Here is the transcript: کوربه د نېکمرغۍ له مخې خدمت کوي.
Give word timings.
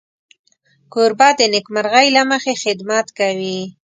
کوربه 0.93 1.29
د 1.39 1.41
نېکمرغۍ 1.53 2.07
له 2.15 2.21
مخې 2.31 2.53
خدمت 2.63 3.07
کوي. 3.19 3.59